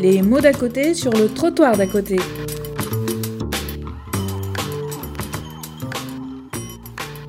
[0.00, 2.16] Les mots d'à côté sur le trottoir d'à côté.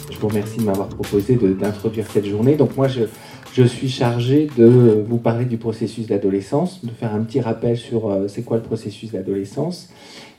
[0.10, 2.56] Je vous remercie de m'avoir proposé d'introduire cette journée.
[2.56, 3.02] Donc moi, je,
[3.54, 8.10] je, suis chargé de vous parler du processus d'adolescence, de faire un petit rappel sur
[8.10, 9.90] euh, c'est quoi le processus d'adolescence.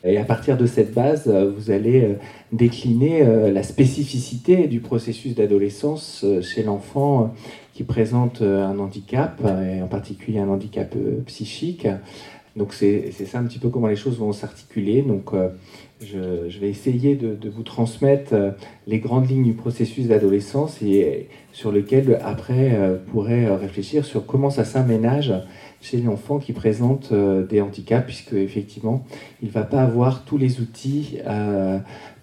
[0.05, 2.15] Et à partir de cette base, euh, vous allez euh,
[2.53, 7.35] décliner la spécificité du processus d'adolescence chez l'enfant
[7.73, 10.95] qui présente un handicap, et en particulier un handicap
[11.25, 11.87] psychique.
[12.57, 15.03] Donc c'est ça un petit peu comment les choses vont s'articuler.
[15.03, 15.33] Donc
[16.05, 18.51] je, vais essayer de, vous transmettre euh,
[18.87, 24.27] les grandes lignes du processus d'adolescence et sur lequel après euh, pourrait euh, réfléchir sur
[24.27, 25.33] comment ça s'aménage
[25.81, 29.05] chez l'enfant qui présente des handicaps, puisque effectivement,
[29.43, 31.19] il ne va pas avoir tous les outils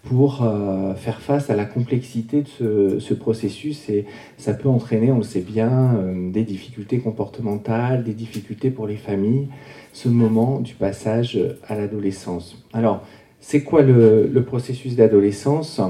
[0.02, 0.48] pour
[0.96, 4.06] faire face à la complexité de ce, processus et
[4.38, 9.50] ça peut entraîner, on le sait bien, des difficultés comportementales, des difficultés pour les familles,
[9.94, 12.56] ce moment du passage à l'adolescence.
[12.74, 13.04] Alors,
[13.40, 15.82] c'est quoi le, processus d'adolescence?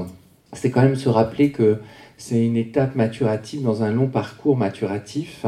[0.52, 1.78] C'est quand même se rappeler que
[2.16, 5.46] c'est une étape maturative dans un long parcours maturatif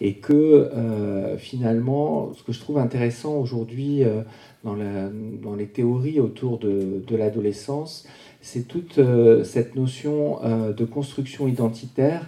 [0.00, 4.22] et que euh, finalement, ce que je trouve intéressant aujourd'hui euh,
[4.64, 8.06] dans, les théories autour de, l'adolescence,
[8.40, 12.26] c'est toute euh, cette notion de construction identitaire.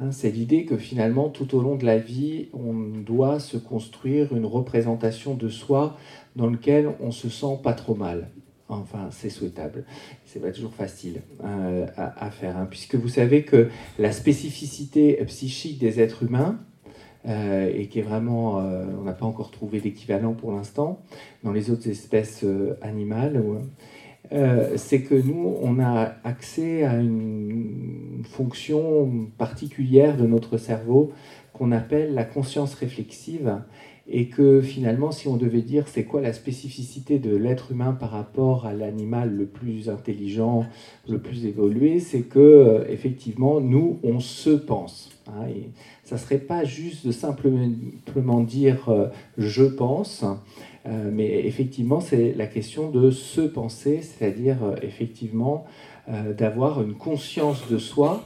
[0.00, 4.34] Hein, c'est l'idée que finalement, tout au long de la vie, on doit se construire
[4.34, 5.96] une représentation de soi
[6.34, 8.28] dans lequel on se sent pas trop mal.
[8.68, 9.84] Enfin, c'est souhaitable.
[10.24, 15.78] C'est pas toujours facile euh, à, faire, hein, puisque vous savez que la spécificité psychique
[15.78, 16.58] des êtres humains,
[17.28, 21.00] euh, et qui est vraiment, euh, on n'a pas encore trouvé d'équivalent pour l'instant
[21.44, 22.44] dans les autres espèces
[22.80, 23.42] animales,
[24.30, 31.12] c'est que nous, on a accès à une fonction particulière de notre cerveau
[31.52, 33.58] qu'on appelle la conscience réflexive
[34.08, 38.10] et que finalement, si on devait dire c'est quoi la spécificité de l'être humain par
[38.10, 40.66] rapport à l'animal le plus intelligent,
[41.08, 45.10] le plus évolué, c'est que euh, effectivement, nous, on se pense.
[45.28, 45.46] Hein,
[46.12, 49.08] ça serait pas juste de simplement dire euh,
[49.38, 50.24] je pense,
[50.86, 55.66] euh, mais effectivement, c'est la question de se penser, c'est-à-dire effectivement
[56.36, 58.24] d'avoir une conscience de soi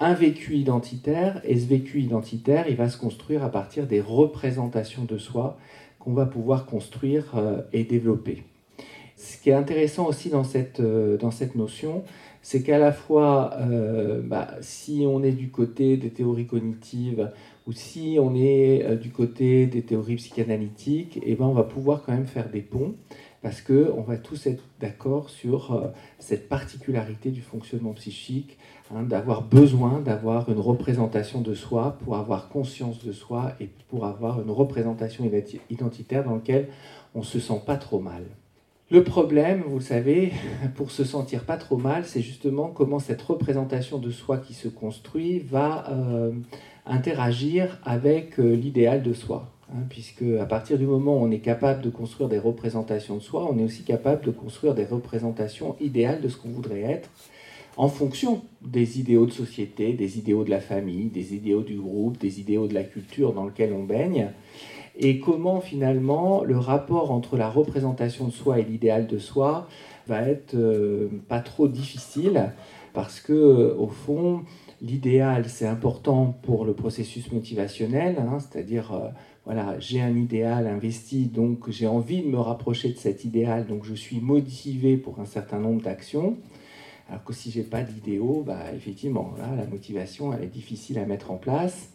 [0.00, 5.04] un vécu identitaire, et ce vécu identitaire, il va se construire à partir des représentations
[5.04, 5.58] de soi
[5.98, 8.44] qu'on va pouvoir construire euh, et développer.
[9.16, 12.04] Ce qui est intéressant aussi dans cette, euh, dans cette notion,
[12.42, 17.30] c'est qu'à la fois, euh, bah, si on est du côté des théories cognitives
[17.66, 22.12] ou si on est du côté des théories psychanalytiques, eh ben, on va pouvoir quand
[22.12, 22.94] même faire des ponts
[23.42, 28.58] parce qu'on va tous être d'accord sur cette particularité du fonctionnement psychique
[28.94, 34.06] Hein, d'avoir besoin d'avoir une représentation de soi pour avoir conscience de soi et pour
[34.06, 35.30] avoir une représentation
[35.68, 36.68] identitaire dans laquelle
[37.14, 38.24] on se sent pas trop mal.
[38.90, 40.32] Le problème, vous le savez,
[40.74, 44.66] pour se sentir pas trop mal, c'est justement comment cette représentation de soi qui se
[44.66, 46.32] construit va euh,
[46.86, 49.52] interagir avec euh, l'idéal de soi.
[49.70, 53.22] Hein, puisque à partir du moment où on est capable de construire des représentations de
[53.22, 57.10] soi, on est aussi capable de construire des représentations idéales de ce qu'on voudrait être
[57.76, 62.18] en fonction des idéaux de société, des idéaux de la famille, des idéaux du groupe,
[62.18, 64.30] des idéaux de la culture dans lequel on baigne,
[64.98, 69.68] et comment finalement le rapport entre la représentation de soi et l'idéal de soi
[70.06, 72.52] va être euh, pas trop difficile,
[72.94, 74.42] parce que euh, au fond,
[74.82, 79.08] l'idéal c'est important pour le processus motivationnel, hein, c'est-à-dire euh,
[79.44, 83.84] voilà, j'ai un idéal investi, donc j'ai envie de me rapprocher de cet idéal, donc
[83.84, 86.36] je suis motivé pour un certain nombre d'actions.
[87.08, 91.30] Alors que si j'ai pas d'idéaux, bah, effectivement, la motivation, elle est difficile à mettre
[91.30, 91.90] en place.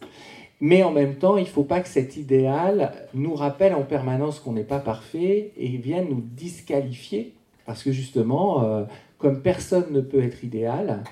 [0.60, 4.40] Mais en même temps, il ne faut pas que cet idéal nous rappelle en permanence
[4.40, 7.34] qu'on n'est pas parfait et vienne nous disqualifier.
[7.66, 8.84] Parce que justement, euh,
[9.18, 11.02] comme personne ne peut être idéal,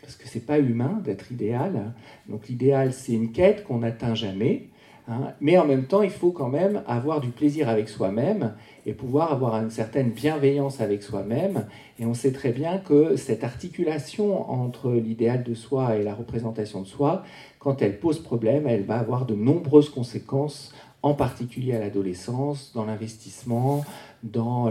[0.00, 1.92] parce que c'est pas humain d'être idéal,
[2.28, 4.68] donc l'idéal c'est une quête qu'on n'atteint jamais,
[5.08, 5.32] Hein.
[5.40, 8.54] Mais en même temps, il faut quand même avoir du plaisir avec soi-même
[8.84, 11.66] et pouvoir avoir une certaine bienveillance avec soi-même.
[11.98, 16.82] Et on sait très bien que cette articulation entre l'idéal de soi et la représentation
[16.82, 17.24] de soi,
[17.58, 20.72] quand elle pose problème, elle va avoir de nombreuses conséquences,
[21.02, 23.84] en particulier à l'adolescence, dans l'investissement,
[24.22, 24.70] dans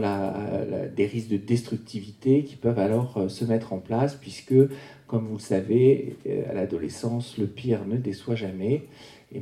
[0.95, 4.56] des risques de destructivité qui peuvent alors euh, se mettre en place, puisque,
[5.07, 8.84] comme vous le savez, euh, à l'adolescence, le pire ne déçoit jamais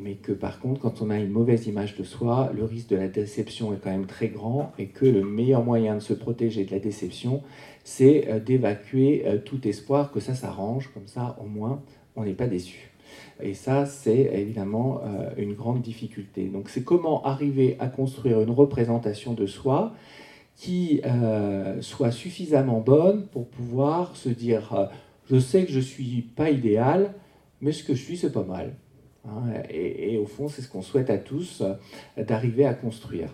[0.01, 2.95] mais que par contre, quand on a une mauvaise image de soi, le risque de
[2.95, 6.65] la déception est quand même très grand et que le meilleur moyen de se protéger
[6.65, 7.43] de la déception,
[7.83, 11.83] c'est euh, d'évacuer tout espoir que ça s'arrange, comme ça au moins
[12.15, 12.94] on n'est pas déçu.
[13.41, 16.45] Et ça, c'est évidemment euh, une grande difficulté.
[16.45, 19.93] Donc c'est comment arriver à construire une représentation de soi
[20.55, 24.85] qui euh, soit suffisamment bonne pour pouvoir se dire, euh,
[25.29, 27.13] je sais que je ne suis pas idéal,
[27.59, 28.75] mais ce que je suis, c'est pas mal.
[29.27, 29.63] Hein.
[29.69, 31.63] et, au fond, c'est ce qu'on souhaite à tous,
[32.15, 33.29] d'arriver à construire.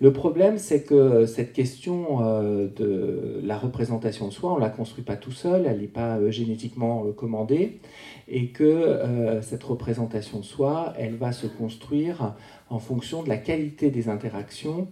[0.00, 4.68] Le problème, c'est que cette question euh, de la représentation de soi, on ne la
[4.68, 7.78] construit pas tout seul, elle n'est pas euh, génétiquement euh, commandée,
[8.26, 12.34] et que cette représentation de soi, elle va se construire
[12.70, 14.88] en fonction de la qualité des interactions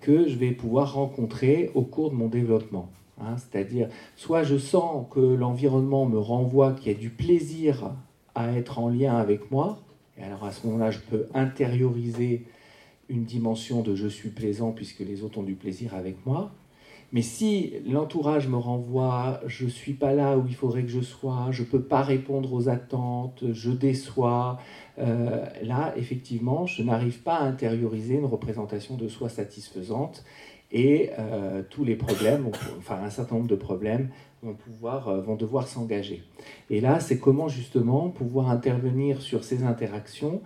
[0.00, 2.88] que je vais pouvoir rencontrer au cours de mon développement.
[3.20, 3.36] Hein.
[3.36, 7.92] C'est-à-dire, soit je sens que l'environnement me renvoie qu'il y a du plaisir
[8.34, 9.78] à être en lien avec moi,
[10.18, 12.44] et alors à ce moment-là, je peux intérioriser
[13.12, 16.50] une dimension de je suis plaisant puisque les autres ont du plaisir avec moi.
[17.12, 21.02] Mais si l'entourage me renvoie, je ne suis pas là où il faudrait que je
[21.02, 24.58] sois, je ne peux pas répondre aux attentes, je déçois,
[24.98, 30.24] euh, là, effectivement, je n'arrive pas à intérioriser une représentation de soi satisfaisante
[30.72, 34.08] et euh, tous les problèmes, enfin un certain nombre de problèmes,
[34.42, 36.22] vont, pouvoir, euh, vont devoir s'engager.
[36.70, 40.40] Et là, c'est comment justement pouvoir intervenir sur ces interactions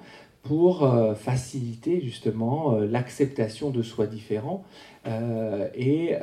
[0.46, 4.64] pour euh, faciliter justement euh, l'acceptation de soi différent
[5.06, 6.16] euh, et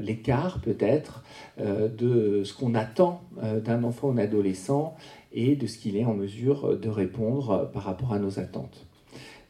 [0.00, 1.24] l'écart peut-être
[1.58, 4.94] de ce qu'on attend d'un enfant ou adolescent
[5.32, 8.86] et de ce qu'il est en mesure de répondre par rapport à nos attentes.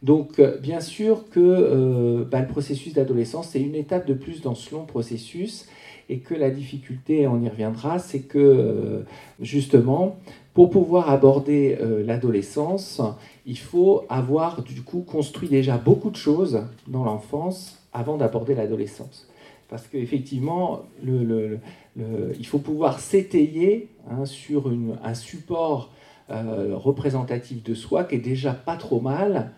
[0.02, 4.74] Donc bien sûr que bah, le processus d'adolescence, c'est une étape de plus dans ce
[4.74, 5.68] long processus
[6.08, 9.04] et que la difficulté, on y reviendra, c'est que
[9.40, 10.16] justement,
[10.54, 13.02] pour pouvoir aborder l'adolescence,
[13.44, 19.28] il faut avoir du coup construit déjà beaucoup de choses dans l'enfance avant d'aborder l'adolescence.
[19.68, 24.72] Parce qu'effectivement, il faut pouvoir s'étayer hein, sur
[25.02, 25.90] un support
[26.30, 29.50] euh, représentatif de soi qui est déjà pas trop mal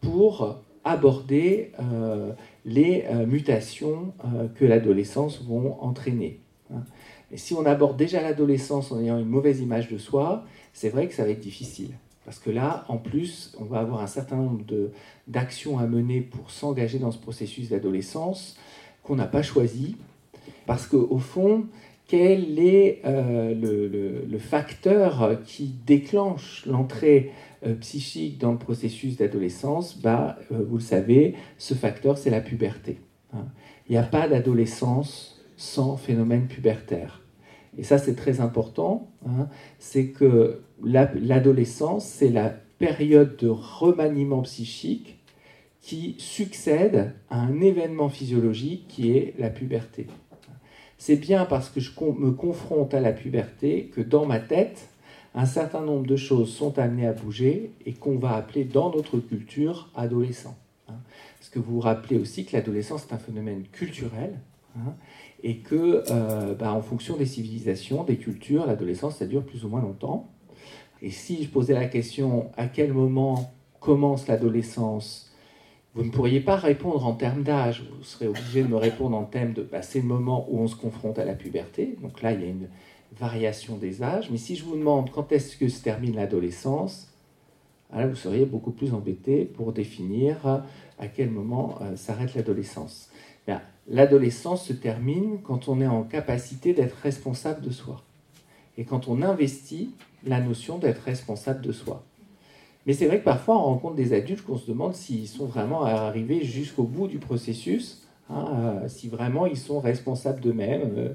[0.00, 2.32] pour aborder euh,
[2.64, 4.14] les euh, mutations
[4.54, 6.40] que l'adolescence vont entraîner.
[6.72, 6.80] Hein.
[7.32, 11.08] Et si on aborde déjà l'adolescence en ayant une mauvaise image de soi, c'est vrai
[11.08, 11.90] que ça va être difficile.
[12.24, 14.64] Parce que là, en plus, on va avoir un certain nombre
[15.28, 18.56] d'actions à mener pour s'engager dans ce processus d'adolescence
[19.02, 19.96] qu'on n'a pas choisi.
[20.66, 21.66] Parce qu'au fond,
[22.06, 23.54] quel est euh,
[24.26, 27.32] le, facteur qui déclenche l'entrée
[27.66, 29.98] euh, psychique dans le processus d'adolescence?
[29.98, 32.98] Bah, euh, Vous le savez, ce facteur, c'est la puberté.
[33.34, 33.46] Hein.
[33.88, 37.22] Il n'y a pas d'adolescence sans phénomène pubertaire.
[37.76, 39.10] Et ça, c'est très important.
[39.26, 39.48] Hein.
[39.78, 45.18] c'est que l'adolescence, c'est la période de remaniement psychique
[45.80, 50.06] qui succède à un événement physiologique qui est la puberté.
[50.98, 54.88] C'est bien parce que je me confronte à la puberté que dans ma tête,
[55.34, 59.18] un certain nombre de choses sont amenées à bouger et qu'on va appeler dans notre
[59.18, 60.56] culture adolescent.
[60.86, 64.38] Parce que vous vous rappelez aussi que l'adolescence est un phénomène culturel
[64.78, 64.94] hein,
[65.44, 69.68] et que, euh, bah, en fonction des civilisations, des cultures, l'adolescence, ça dure plus ou
[69.68, 70.30] moins longtemps.
[71.02, 75.30] Et si je posais la question à quel moment commence l'adolescence,
[75.94, 79.24] vous ne pourriez pas répondre en termes d'âge, vous serez obligé de me répondre en
[79.24, 81.98] termes de bah, c'est le moment où on se confronte à la puberté.
[82.00, 82.68] Donc là, il y a une
[83.12, 84.30] variation des âges.
[84.30, 87.12] Mais si je vous demande quand est-ce que se termine l'adolescence,
[87.94, 90.64] là, vous seriez beaucoup plus embêté pour définir
[90.98, 93.10] à quel moment euh, s'arrête l'adolescence.
[93.88, 98.02] L'adolescence se termine quand on est en capacité d'être responsable de soi
[98.78, 99.90] et quand on investit
[100.24, 102.02] la notion d'être responsable de soi.
[102.86, 105.84] Mais c'est vrai que parfois on rencontre des adultes qu'on se demande s'ils sont vraiment
[105.84, 108.46] arrivés jusqu'au bout du processus, hein,
[108.84, 110.92] euh, si vraiment ils sont responsables d'eux-mêmes.
[110.96, 111.08] Euh,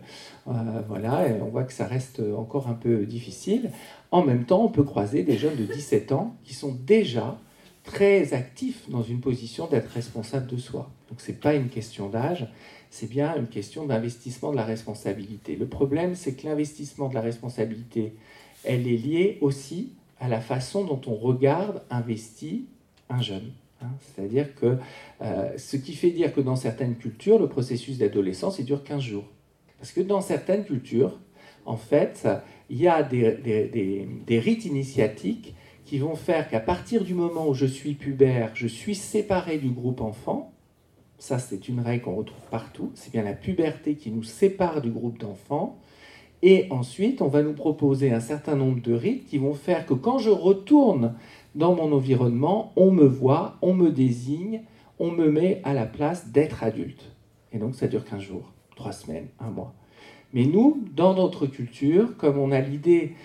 [0.48, 3.72] euh, voilà, on voit que ça reste encore un peu difficile.
[4.12, 7.38] En même temps, on peut croiser des jeunes de 17 ans qui sont déjà
[7.90, 10.92] très actifs dans une position d'être responsable de soi.
[11.10, 12.48] Donc ce n'est pas une question d'âge,
[12.92, 15.56] c'est bien une question d'investissement de la responsabilité.
[15.56, 18.14] Le problème, c'est que l'investissement de la responsabilité,
[18.64, 22.66] elle est liée aussi à la façon dont on regarde, investit
[23.10, 23.52] un jeune.
[23.82, 23.90] Hein.
[24.00, 24.78] C'est-à-dire que
[25.22, 29.02] euh, ce qui fait dire que dans certaines cultures, le processus d'adolescence, il dure 15
[29.02, 29.26] jours.
[29.80, 31.18] Parce que dans certaines cultures,
[31.66, 32.28] en fait,
[32.70, 35.56] il y a des rites initiatiques
[35.90, 39.70] qui vont faire qu'à partir du moment où je suis pubère, je suis séparé du
[39.70, 40.54] groupe enfant,
[41.18, 42.92] ça, c'est une règle qu'on retrouve partout.
[42.94, 45.80] C'est bien la puberté qui nous sépare du groupe d'enfants.
[46.44, 49.96] Et ensuite, on va nous proposer un certain nombre de rites qui vont faire que
[49.96, 51.16] quand je retourne
[51.56, 54.62] dans mon environnement, on me voit, on me désigne,
[55.00, 57.16] on me met à la place d'être adulte.
[57.52, 59.74] Et donc, ça dure 15 jours, 3 semaines, un mois.
[60.34, 63.16] Mais nous, dans notre culture, comme on a l'idée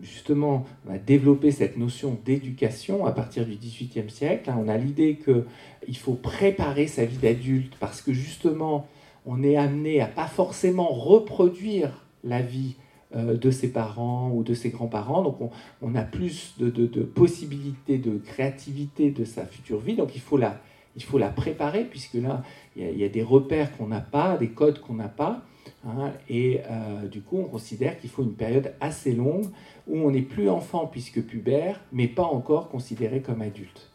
[0.00, 4.50] justement, on a développé cette notion d'éducation à partir du XVIIIe siècle.
[4.50, 4.58] Hein.
[4.64, 8.86] On a l'idée qu'il faut préparer sa vie d'adulte parce que justement,
[9.26, 12.76] on est amené à pas forcément reproduire la vie
[13.16, 15.22] euh, de ses parents ou de ses grands-parents.
[15.22, 15.38] Donc
[15.82, 19.94] on, a plus de, possibilités de créativité de sa future vie.
[19.94, 20.60] Donc il faut la,
[20.96, 22.42] il faut la préparer puisque là,
[22.76, 25.42] il y, a, des repères qu'on n'a pas, des codes qu'on n'a pas.
[25.86, 26.12] Hein.
[26.30, 29.46] et euh, du coup, on considère qu'il faut une période assez longue
[29.86, 33.90] où on n'est plus enfant puisque pubère, mais pas encore considéré comme adulte.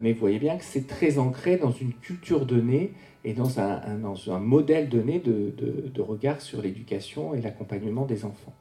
[0.00, 2.92] Mais vous voyez bien que c'est très ancré dans une culture donnée
[3.24, 8.52] et dans un, modèle donné de, de, regard sur l'éducation et l'accompagnement des enfants.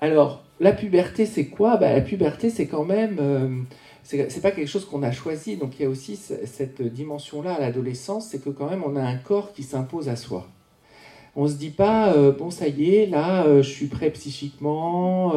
[0.00, 1.76] Alors, la puberté, c'est quoi?
[1.76, 3.18] Bah, La puberté, c'est quand même...
[3.20, 3.48] Euh,
[4.02, 7.60] c'est pas quelque chose qu'on a choisi, donc il y a aussi cette dimension-là à
[7.60, 10.46] l'adolescence, c'est que quand même on a un corps qui s'impose à soi.
[11.36, 15.32] On se dit pas, euh, bon ça y est, là euh, je suis prêt psychiquement,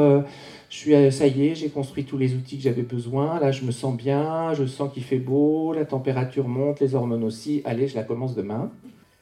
[0.70, 3.40] je suis, euh, ça y est, j'ai construit tous les outils que j'avais besoin.
[3.40, 7.24] Là, je me sens bien, je sens qu'il fait beau, la température monte, les hormones
[7.24, 7.62] aussi.
[7.66, 8.72] Allez, je la commence demain.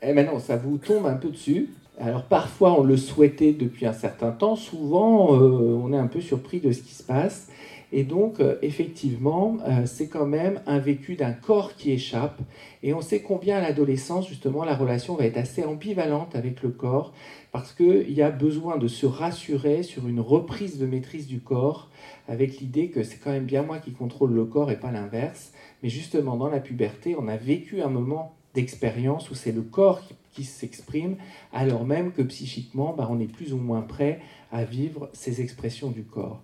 [0.01, 1.69] Et maintenant, ça vous tombe un peu dessus.
[2.00, 4.55] Alors parfois, on le souhaitait depuis un certain temps.
[4.55, 7.48] Souvent, euh, on est un peu surpris de ce qui se passe.
[7.94, 12.41] Et donc, euh, effectivement, euh, c'est quand même un vécu d'un corps qui échappe.
[12.84, 16.70] Et on sait combien à l'adolescence, justement, la relation va être assez ambivalente avec le
[16.70, 17.13] corps,
[17.53, 21.89] parce qu'il y a besoin de se rassurer sur une reprise de maîtrise du corps,
[22.27, 25.53] avec l'idée que c'est quand même bien moi qui contrôle le corps et pas l'inverse.
[25.82, 30.01] Mais justement, dans la puberté, on a vécu un moment d'expérience où c'est le corps
[30.34, 31.15] qui, s'exprime,
[31.51, 34.20] alors même que psychiquement, bah, on est plus ou moins prêt
[34.51, 36.44] à vivre ces expressions du corps.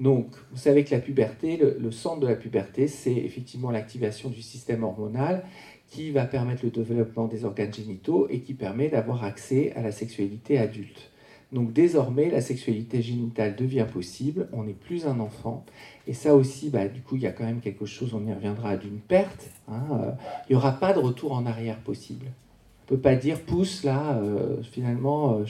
[0.00, 4.42] Donc, vous savez que la puberté, le, centre de la puberté, c'est effectivement l'activation du
[4.42, 5.44] système hormonal
[5.88, 9.92] qui va permettre le développement des organes génitaux et qui permet d'avoir accès à la
[9.92, 11.10] sexualité adulte.
[11.52, 15.64] Donc désormais, la sexualité génitale devient possible, on n'est plus un enfant.
[16.08, 18.32] Et ça aussi, bah, du coup, il y a quand même quelque chose, on y
[18.32, 19.50] reviendra, d'une perte.
[19.68, 20.10] Hein, euh,
[20.48, 22.26] il n'y aura pas de retour en arrière possible.
[22.26, 25.44] On ne peut pas dire, pousse là, euh, finalement, euh,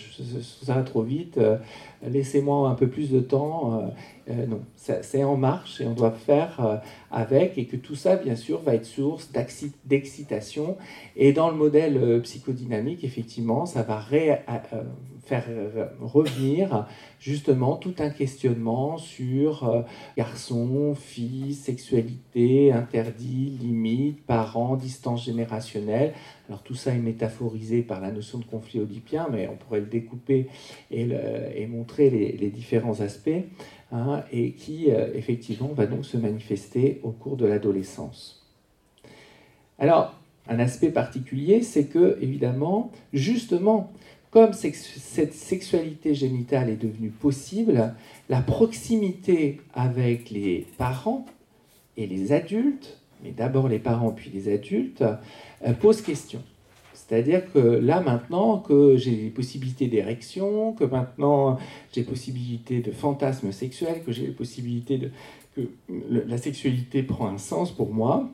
[0.62, 1.40] ça va trop vite,
[2.08, 3.92] laissez-moi un peu plus de temps.
[4.30, 6.76] Euh, non, c'est en marche et on doit faire euh,
[7.10, 9.30] avec et que tout ça, bien sûr, va être source
[9.84, 10.78] d'excitation.
[11.14, 14.02] Et dans le modèle euh, psychodynamique, effectivement, ça va
[15.24, 15.44] faire
[16.00, 16.86] revenir
[17.18, 19.84] justement tout un questionnement sur
[20.18, 26.12] garçon, fille, sexualité, interdit, limite, parents, distance générationnelle.
[26.48, 29.86] Alors tout ça est métaphorisé par la notion de conflit oedipien, mais on pourrait le
[29.86, 30.48] découper
[30.90, 33.30] et montrer les, différents aspects.
[33.92, 38.44] Hein, et qui euh, effectivement va donc se manifester au cours de l'adolescence.
[39.78, 43.92] Alors, un aspect particulier, c'est que, évidemment, justement,
[44.30, 47.94] comme cette sexualité génitale est devenue possible,
[48.28, 51.24] la proximité avec les parents
[51.96, 55.04] et les adultes, mais d'abord les parents puis les adultes,
[55.64, 56.42] euh, pose question.
[57.06, 61.58] C'est-à-dire que là maintenant que j'ai les possibilités d'érection, que maintenant
[61.92, 65.10] j'ai possibilités de fantasmes sexuels, que j'ai les possibilités de
[65.54, 65.62] que
[66.10, 68.28] la sexualité prend un sens pour moi,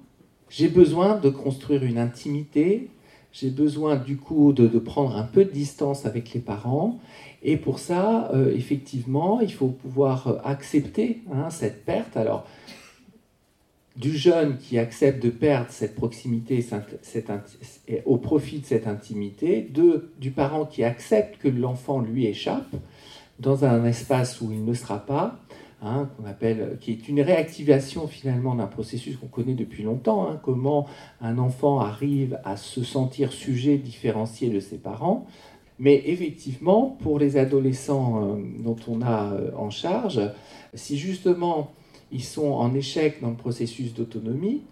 [0.48, 2.88] j'ai besoin de construire une intimité,
[3.32, 6.98] j'ai besoin du coup de, prendre un peu de distance avec les parents.
[7.42, 12.16] Et pour ça, euh, effectivement, il faut pouvoir accepter hein, cette perte.
[12.16, 12.46] Alors,
[14.00, 16.64] du jeune qui accepte de perdre cette proximité
[18.06, 19.70] au profit de cette intimité,
[20.18, 22.74] du parent qui accepte que l'enfant lui échappe
[23.40, 25.38] dans un espace où il ne sera pas,
[25.82, 30.40] hein, qu'on appelle, qui est une réactivation finalement d'un processus qu'on connaît depuis longtemps, hein,
[30.42, 30.86] comment
[31.20, 35.26] un enfant arrive à se sentir sujet différencié de ses parents.
[35.78, 40.20] Mais effectivement, pour les adolescents euh, dont on a euh, en charge,
[40.74, 41.72] si justement
[42.12, 44.62] ils sont en échec dans le processus d'autonomie,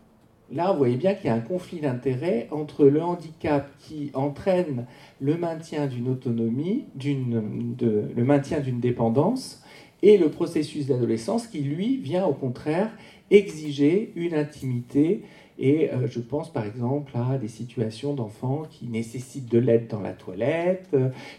[0.52, 4.86] là, vous voyez bien qu'il y a un conflit d'intérêts entre le handicap qui entraîne
[5.20, 9.62] le maintien d'une autonomie, le maintien d'une dépendance,
[10.02, 12.90] et le processus d'adolescence qui, lui, vient au contraire
[13.30, 15.22] exiger une intimité.
[15.58, 20.00] Et euh, je pense par exemple à des situations d'enfants qui nécessitent de l'aide dans
[20.00, 20.96] la toilette.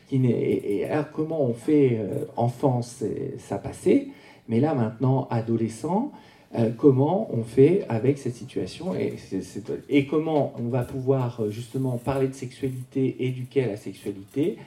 [0.07, 3.03] qui et, alors comment on fait euh, enfance,
[3.37, 4.09] ça passé
[4.49, 6.11] mais là maintenant, adolescent,
[6.55, 12.27] euh, comment on fait avec cette situation et, comment on va pouvoir euh, justement parler
[12.27, 14.57] de sexualité, éduquer à la sexualité.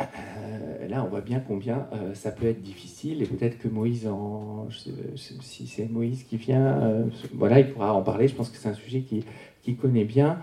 [0.00, 4.66] Euh, là, on voit bien combien ça peut être difficile et peut-être que Moïse, en,
[5.40, 8.28] si c'est Moïse qui vient, voilà, il pourra en parler.
[8.28, 9.24] Je pense que c'est un sujet qui,
[9.76, 10.38] connaît bien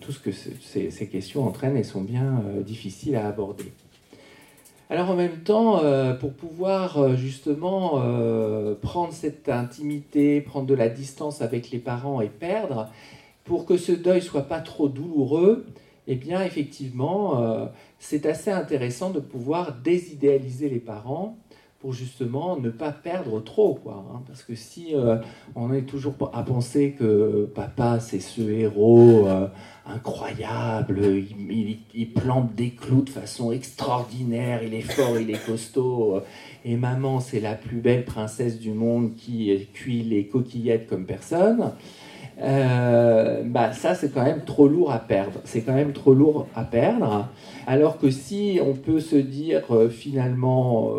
[0.00, 3.72] tout ce que ces questions entraînent et sont bien difficiles à aborder.
[4.90, 5.82] Alors en même temps,
[6.18, 8.02] pour pouvoir justement
[8.80, 12.88] prendre cette intimité, prendre de la distance avec les parents et perdre,
[13.44, 15.66] pour que ce deuil soit pas trop douloureux,
[16.06, 17.68] eh bien effectivement,
[17.98, 21.36] c'est assez intéressant de pouvoir désidéaliser les parents
[21.80, 23.74] pour justement ne pas perdre trop.
[23.74, 24.22] Quoi, hein.
[24.26, 25.16] parce que si euh,
[25.54, 29.46] on est toujours à penser que papa, c'est ce héros euh,
[29.88, 31.00] incroyable,
[31.94, 36.20] il, plante des clous de façon extraordinaire, il est fort, il est costaud, euh,
[36.64, 41.72] et maman, c'est la plus belle princesse du monde qui cuit les coquillettes comme personne.
[42.40, 45.40] bah ça c'est quand même trop lourd à perdre.
[45.44, 47.28] C'est quand même trop lourd à perdre.
[47.66, 50.92] Alors que si on peut se dire finalement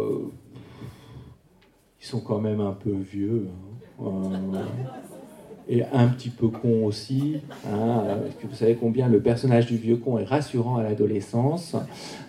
[2.02, 3.48] ils sont quand même un peu vieux.
[4.02, 4.66] Hein.
[5.70, 7.38] Euh, et un petit peu con aussi.
[7.68, 8.04] Hein,
[8.44, 11.76] vous savez combien le personnage du vieux con est rassurant à l'adolescence.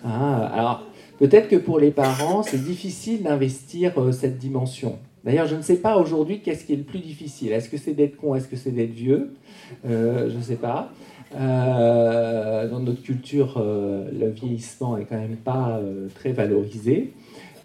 [0.05, 0.49] Hein.
[0.53, 0.83] alors,
[1.19, 4.99] peut-être que pour les parents, c'est difficile d'investir euh, cette dimension.
[5.23, 7.51] D'ailleurs, je ne sais pas aujourd'hui qu'est-ce qui est le plus difficile.
[7.51, 9.33] Est-ce que c'est d'être con Est-ce que c'est d'être vieux?
[9.87, 10.91] Euh, Je ne sais pas.
[11.31, 15.79] dans notre culture, le vieillissement est quand même pas
[16.15, 17.13] très valorisé.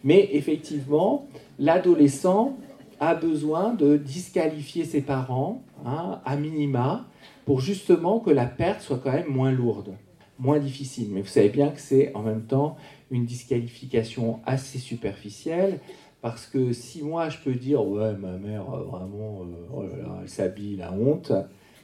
[0.04, 1.26] Mais effectivement,
[1.58, 2.56] l'adolescent
[3.00, 7.06] a besoin de disqualifier ses parents, hein, à minima,
[7.44, 9.94] pour justement que la perte soit quand même moins lourde,
[10.38, 11.08] moins difficile.
[11.12, 12.76] Mais vous savez bien que c'est en même temps
[13.10, 15.80] une disqualification assez superficielle,
[16.22, 19.84] parce que si moi je peux dire ouais ma mère euh, vraiment euh, oh
[20.22, 21.32] elle s'habille la honte,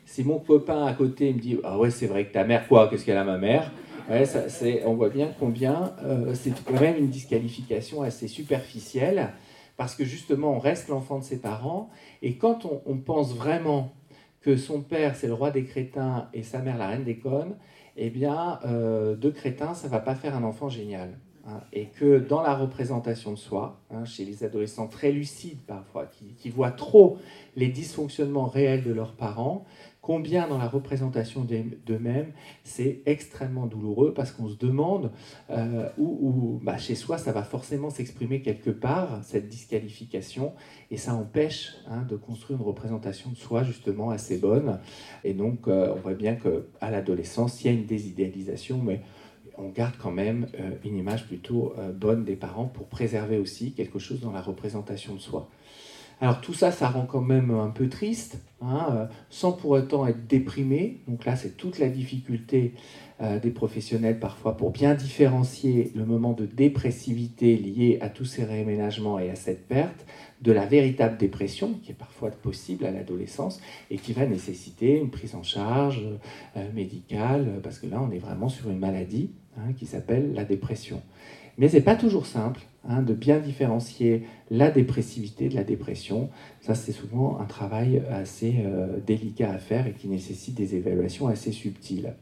[0.04, 2.88] si mon copain à côté me dit ah ouais c'est vrai que ta mère quoi
[2.88, 3.70] qu'est-ce qu'elle a ma mère
[4.84, 9.30] on voit bien combien euh, c'est quand même une disqualification assez superficielle
[9.76, 11.90] parce que justement on reste l'enfant de ses parents,
[12.22, 13.92] et quand on, pense vraiment
[14.40, 17.56] que son père c'est le roi des crétins et sa mère la reine des connes,
[17.96, 21.18] eh bien, euh, deux crétins, ça va pas faire un enfant génial.
[21.44, 21.60] Hein.
[21.72, 26.50] et que dans la représentation de soi, hein, chez les adolescents très lucides parfois, qui,
[26.50, 27.18] voient trop
[27.56, 29.64] les dysfonctionnements réels de leurs parents,
[30.02, 32.32] combien dans la représentation d'eux-mêmes,
[32.64, 35.12] c'est extrêmement douloureux parce qu'on se demande
[35.48, 40.52] euh, où, bah, chez soi, ça va forcément s'exprimer quelque part, cette disqualification,
[40.90, 44.80] et ça empêche hein, de construire une représentation de soi justement assez bonne.
[45.22, 49.02] Et donc, euh, on voit bien qu'à l'adolescence, il y a une désidéalisation, mais
[49.56, 54.00] on garde quand même euh, une image plutôt bonne des parents pour préserver aussi quelque
[54.00, 55.48] chose dans la représentation de soi.
[56.22, 60.06] Alors tout ça, ça rend quand même un peu triste, hein, euh, sans pour autant
[60.06, 61.00] être déprimé.
[61.08, 62.74] Donc là, c'est toute la difficulté
[63.20, 68.44] euh, des professionnels parfois pour bien différencier le moment de dépressivité lié à tous ces
[68.44, 70.06] réaménagements et à cette perte
[70.42, 75.10] de la véritable dépression qui est parfois possible à l'adolescence et qui va nécessiter une
[75.10, 76.06] prise en charge
[76.56, 80.44] euh, médicale parce que là, on est vraiment sur une maladie hein, qui s'appelle la
[80.44, 81.02] dépression.
[81.58, 86.30] Mais ce n'est pas toujours simple hein, de bien différencier la dépressivité de la dépression.
[86.60, 91.28] Ça, c'est souvent un travail assez euh, délicat à faire et qui nécessite des évaluations
[91.28, 92.14] assez subtiles.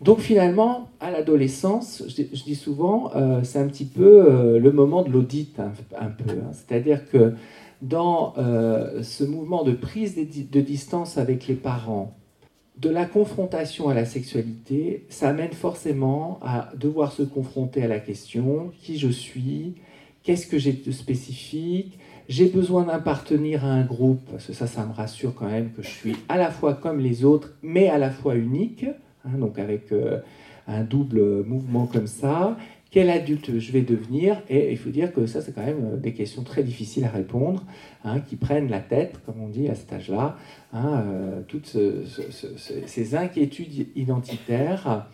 [0.00, 5.02] Donc finalement, à l'adolescence, je, dis souvent, euh, c'est un petit peu euh, le moment
[5.02, 6.30] de l'audit, un, peu.
[6.30, 6.52] Hein.
[6.52, 7.34] C'est-à-dire que
[7.80, 8.34] dans
[9.02, 12.17] ce mouvement de prise de distance avec les parents,
[12.80, 17.98] de la confrontation à la sexualité, ça amène forcément à devoir se confronter à la
[17.98, 19.74] question qui je suis,
[20.22, 24.86] qu'est-ce que j'ai de spécifique, j'ai besoin d'appartenir à un groupe, parce que ça, ça
[24.86, 27.98] me rassure quand même que je suis à la fois comme les autres, mais à
[27.98, 28.84] la fois unique,
[29.24, 30.20] hein, donc avec euh,
[30.68, 32.56] un double mouvement comme ça,
[32.90, 35.96] quel adulte je vais devenir Et il faut dire que ça, c'est quand même euh,
[35.96, 37.64] des questions très difficiles à répondre,
[38.04, 40.36] hein, qui prennent la tête, comme on dit à cet âge-là,
[40.72, 41.76] hein, euh, toutes
[42.86, 45.06] ces inquiétudes identitaires.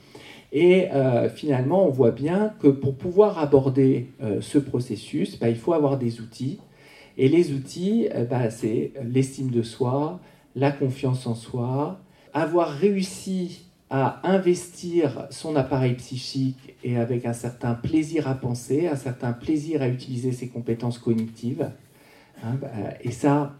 [0.53, 4.11] Et euh, finalement, on voit bien que pour pouvoir aborder
[4.41, 6.61] ce processus, bah, il faut avoir des outils.
[7.19, 10.21] Et les outils, bah, c'est l'estime de soi,
[10.55, 12.01] la confiance en soi,
[12.33, 13.65] avoir réussi
[13.97, 19.83] à investir son appareil psychique et avec un certain plaisir à penser, un certain plaisir
[19.83, 21.71] à utiliser ses compétences cognitives.
[22.43, 22.71] Hein, bah,
[23.03, 23.55] et ça,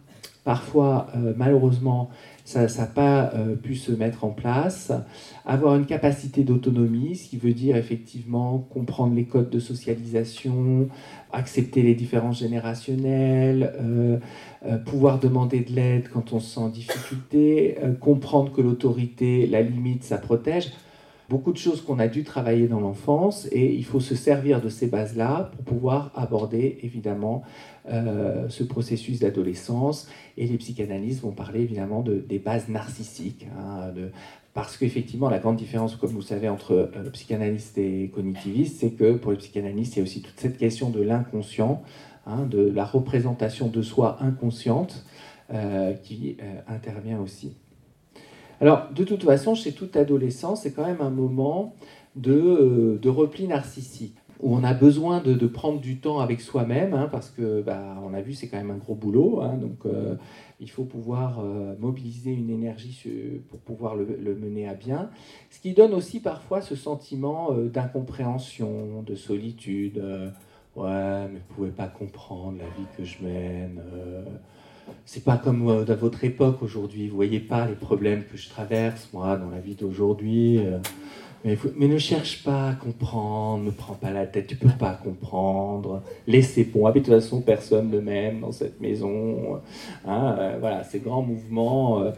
[0.45, 2.09] parfois, euh, malheureusement,
[2.45, 4.91] ça n'a pas euh, pu se mettre en place.
[5.43, 10.87] Avoir une capacité d'autonomie, ce qui veut dire effectivement comprendre les codes de socialisation,
[11.33, 14.19] accepter les différences générationnelles, euh,
[14.85, 20.03] pouvoir demander de l'aide quand on se sent en difficulté, comprendre que l'autorité, la limite,
[20.03, 20.71] ça protège.
[21.29, 24.69] Beaucoup de choses qu'on a dû travailler dans l'enfance et il faut se servir de
[24.69, 27.43] ces bases-là pour pouvoir aborder évidemment
[27.87, 30.07] euh, ce processus d'adolescence.
[30.37, 33.47] Et les psychanalystes vont parler évidemment de, des bases narcissiques.
[33.57, 33.93] Hein,
[34.53, 39.13] parce qu'effectivement, la grande différence, comme vous savez, entre euh, psychanalyste et cognitiviste, c'est que
[39.13, 41.81] pour les psychanalystes, il y a aussi toute cette question de l'inconscient,
[42.25, 45.05] hein, de la représentation de soi inconsciente
[45.53, 47.55] euh, qui intervient aussi.
[48.61, 51.75] Alors, de toute façon, chez toute adolescent, c'est quand même un moment
[52.15, 57.07] de, de repli narcissique où on a besoin de, prendre du temps avec soi-même, hein,
[57.11, 60.15] parce que bah, on a vu c'est quand même un gros boulot, hein, donc euh,
[60.59, 65.09] il faut pouvoir euh, mobiliser une énergie pour pouvoir le, mener à bien.
[65.49, 70.01] Ce qui donne aussi parfois ce sentiment euh, d'incompréhension, de solitude.
[70.75, 73.81] ouais, mais vous pouvez pas comprendre la vie que je mène.
[75.05, 77.07] C'est pas comme à votre époque aujourd'hui.
[77.07, 80.61] Vous voyez pas les problèmes que je traverse moi dans la vie d'aujourd'hui.
[81.45, 86.01] Mais, ne cherche pas à comprendre, ne prends pas la tête, tu peux pas comprendre.
[86.25, 86.89] Laissez bon.
[86.89, 89.61] de toute façon, personne ne m'aime dans cette maison.
[90.07, 92.11] Hein, euh, voilà, ces grands mouvements euh,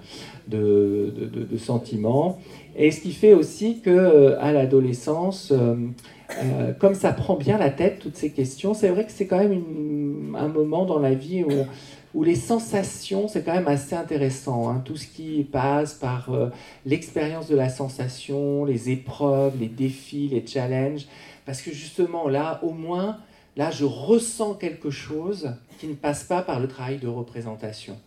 [0.47, 2.39] de, de, sentiments.
[2.77, 5.51] Et ce qui fait aussi que euh, à l'adolescence,
[6.79, 10.35] comme ça prend bien la tête, toutes ces questions, c'est vrai que c'est quand même
[10.37, 11.51] un moment dans la vie où
[12.13, 14.69] où les sensations, c'est quand même assez intéressant.
[14.69, 14.81] Hein.
[14.85, 16.49] Tout ce qui passe par euh,
[16.85, 21.05] l'expérience de la sensation, les épreuves, les défis, les challenges.
[21.45, 23.17] Parce que justement, là, au moins,
[23.55, 27.97] là, je ressens quelque chose qui ne passe pas par le travail de représentation.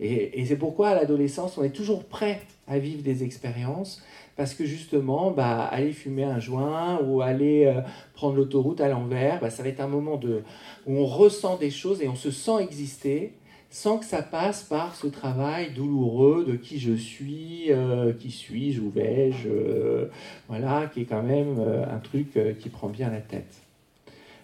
[0.00, 4.02] Et, et c'est pourquoi à l'adolescence, on est toujours prêt à vivre des expériences
[4.40, 7.82] parce que justement, bah, aller fumer un joint ou aller euh,
[8.14, 10.42] prendre l'autoroute à l'envers, bah, ça va être un moment de,
[10.86, 13.34] où on ressent des choses et on se sent exister
[13.68, 18.80] sans que ça passe par ce travail douloureux de qui je suis, euh, qui suis-je,
[18.80, 20.06] où vais-je, euh,
[20.48, 23.60] voilà, qui est quand même un truc qui prend bien la tête.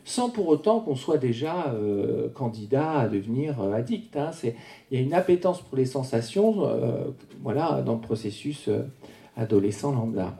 [0.08, 1.74] Sans pour autant qu'on soit déjà
[2.32, 4.16] candidat à devenir addict.
[4.16, 4.30] Hein.
[4.90, 6.64] Il y a une appétence pour les sensations
[7.42, 8.70] voilà, dans le processus
[9.36, 10.32] adolescent lambda.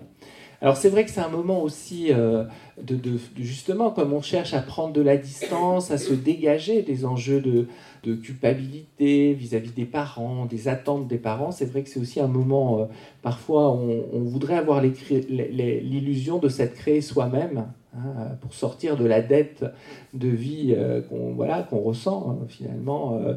[0.62, 2.44] Alors c'est vrai que c'est un moment aussi euh,
[2.80, 2.98] de,
[3.36, 7.66] justement comme on cherche à prendre de la distance, à se dégager des enjeux de,
[8.14, 11.50] culpabilité vis-à-vis des parents, des attentes des parents.
[11.50, 12.84] C'est vrai que c'est aussi un moment, euh,
[13.20, 19.64] parfois on, voudrait avoir l'illusion de s'être créé soi-même Hein, pour sortir de la dette
[20.12, 23.34] de vie euh, qu'on voilà, qu'on ressent hein, finalement, euh,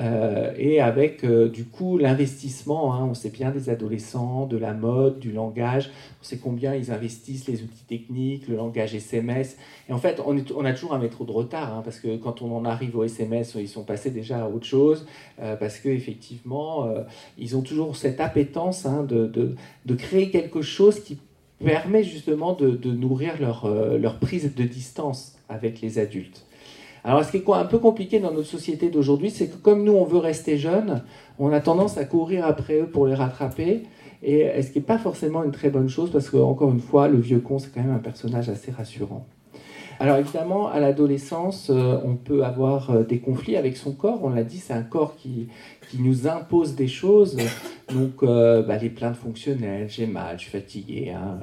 [0.00, 5.20] euh, et avec du coup l'investissement, hein, on sait bien des adolescents, de la mode,
[5.20, 9.56] du langage, on sait combien ils investissent les outils techniques, le langage SMS,
[9.88, 12.42] et en fait on, est, on a toujours un métro de retard, parce que quand
[12.42, 15.06] on en arrive au SMS, ils sont passés déjà à autre chose,
[15.38, 16.92] parce qu'effectivement,
[17.38, 19.54] ils ont toujours cette appétence de, de,
[19.86, 21.18] de créer quelque chose qui
[21.64, 26.46] permet justement de, nourrir leur, euh, leur, prise de distance avec les adultes.
[27.04, 29.92] Alors, ce qui est un peu compliqué dans notre société d'aujourd'hui, c'est que comme nous,
[29.92, 31.02] on veut rester jeunes,
[31.38, 33.84] on a tendance à courir après eux pour les rattraper.
[34.22, 37.08] Et ce qui n'est pas forcément une très bonne chose, parce que, encore une fois,
[37.08, 39.26] le vieux con, c'est quand même un personnage assez rassurant.
[40.00, 44.20] Alors évidemment, à l'adolescence, euh, on peut avoir euh, des conflits avec son corps.
[44.22, 45.48] On l'a dit, c'est un corps qui,
[45.90, 47.36] qui nous impose des choses.
[47.92, 51.10] Donc euh, bah, les plaintes fonctionnelles, j'ai mal, je suis fatigué.
[51.10, 51.40] Hein.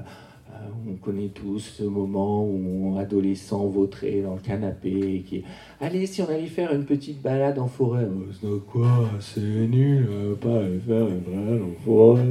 [0.90, 5.44] on connaît tous ce moment où on, adolescent vautré dans le canapé qui
[5.80, 9.08] allez si on allait faire une petite balade en forêt oh, c'est quoi?
[9.20, 10.08] C'est nul
[10.42, 12.24] pas aller faire une balade en forêt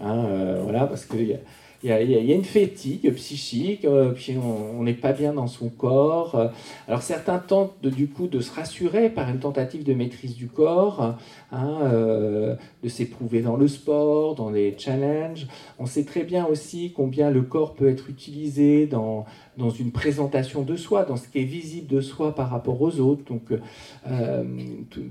[0.00, 1.40] hein, voilà parce qu'il y a
[1.84, 6.50] il y, a, une fatigue psychique, euh, puis on n'est pas bien dans son corps.
[6.86, 11.16] Alors certains tentent du coup de se rassurer par une tentative de maîtrise du corps,
[11.50, 15.48] hein, euh, de s'éprouver dans le sport, dans les challenges.
[15.80, 20.62] On sait très bien aussi combien le corps peut être utilisé dans, dans une présentation
[20.62, 23.24] de soi, dans ce qui est visible de soi par rapport aux autres.
[23.24, 23.52] Donc
[24.06, 24.44] euh,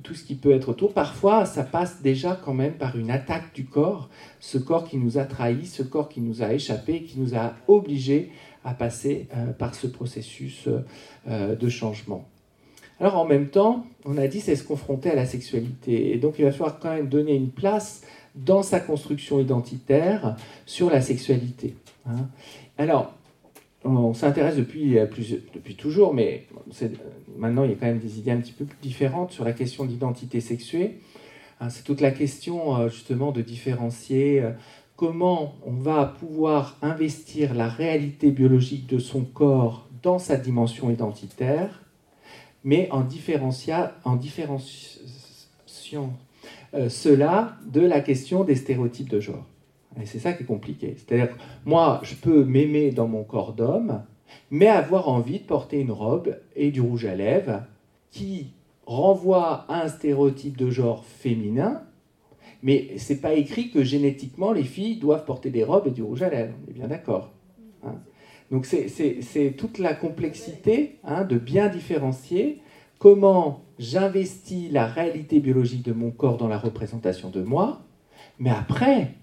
[0.04, 0.94] tout, ce qui peut être autour.
[0.94, 5.18] Parfois, ça passe déjà quand même par une attaque du corps, ce corps qui nous
[5.18, 8.32] a trahis, ce corps qui nous a échappé, qui nous a obligés
[8.64, 10.68] à passer euh, par ce processus
[11.28, 12.28] euh, de changement.
[13.00, 16.14] Alors en même temps, on a dit c'est se confronter à la sexualité.
[16.14, 18.02] Et donc il va falloir quand même donner une place
[18.36, 21.76] dans sa construction identitaire sur la sexualité.
[22.08, 22.28] Hein.
[22.78, 23.14] Alors,
[23.84, 24.96] on s'intéresse depuis,
[25.54, 26.48] depuis toujours, mais
[27.38, 29.54] maintenant il y a quand même des idées un petit peu plus différentes sur la
[29.54, 31.00] question d'identité sexuée.
[31.62, 34.52] Hein, c'est toute la question euh, justement de différencier euh,
[34.96, 41.84] comment on va pouvoir investir la réalité biologique de son corps dans sa dimension identitaire,
[42.64, 43.06] mais en,
[44.06, 46.14] en différenciant
[46.74, 49.46] euh, cela de la question des stéréotypes de genre.
[50.00, 50.96] Et c'est ça qui est compliqué.
[50.98, 54.04] C'est-à-dire moi, je peux m'aimer dans mon corps d'homme,
[54.50, 57.64] mais avoir envie de porter une robe et du rouge à lèvres
[58.12, 58.52] qui
[58.86, 61.84] renvoie à un stéréotype de genre féminin,
[62.64, 66.22] mais c'est pas écrit que génétiquement les filles doivent porter des robes et du rouge
[66.22, 66.54] à lèvres.
[66.66, 67.32] On est bien d'accord.
[67.84, 67.96] Hein.
[68.52, 72.62] Donc c'est toute la complexité hein, de bien différencier
[73.00, 77.82] comment j'investis la réalité biologique de mon corps dans la représentation de moi,
[78.38, 79.14] mais après,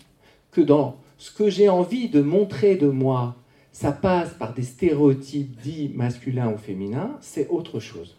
[0.58, 3.36] que dans ce que j'ai envie de montrer de moi,
[3.70, 8.16] ça passe par des stéréotypes dits masculins ou féminins, c'est autre chose.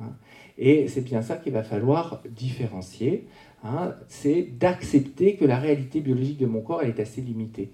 [0.00, 0.12] Hein.
[0.56, 3.26] Et c'est bien ça qu'il va falloir différencier,
[3.64, 3.92] hein.
[4.06, 7.72] c'est d'accepter que la réalité biologique de mon corps, elle est assez limitée.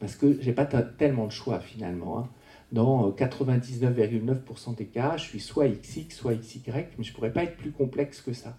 [0.00, 2.18] Parce que je n'ai pas tellement de choix finalement.
[2.18, 2.28] Hein.
[2.72, 6.60] Dans 99,9% des cas, je suis soit XX, soit XY,
[6.98, 8.54] mais je pourrais pas être plus complexe que ça.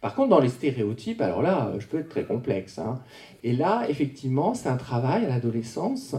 [0.00, 2.78] Par contre, dans les stéréotypes, alors là, je peux être très complexe.
[2.78, 3.00] Hein.
[3.42, 6.16] Et là, effectivement, c'est un travail à l'adolescence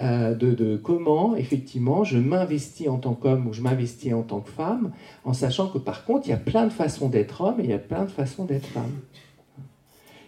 [0.00, 4.50] euh, de, comment, effectivement, je m'investis en tant qu'homme ou je m'investis en tant que
[4.50, 4.92] femme,
[5.24, 7.70] en sachant que par contre, il y a plein de façons d'être homme et il
[7.70, 8.92] y a plein de façons d'être femme.